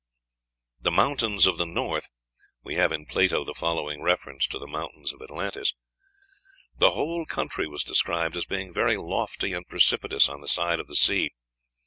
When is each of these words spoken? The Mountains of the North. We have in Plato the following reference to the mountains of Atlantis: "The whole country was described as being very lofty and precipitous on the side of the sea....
The 0.79 0.89
Mountains 0.89 1.45
of 1.45 1.59
the 1.59 1.65
North. 1.67 2.09
We 2.63 2.73
have 2.73 2.91
in 2.91 3.05
Plato 3.05 3.43
the 3.45 3.53
following 3.53 4.01
reference 4.01 4.47
to 4.47 4.57
the 4.57 4.65
mountains 4.65 5.13
of 5.13 5.21
Atlantis: 5.21 5.75
"The 6.75 6.93
whole 6.93 7.27
country 7.27 7.67
was 7.67 7.83
described 7.83 8.35
as 8.35 8.45
being 8.45 8.73
very 8.73 8.97
lofty 8.97 9.53
and 9.53 9.67
precipitous 9.67 10.27
on 10.27 10.41
the 10.41 10.47
side 10.47 10.79
of 10.79 10.87
the 10.87 10.95
sea.... 10.95 11.33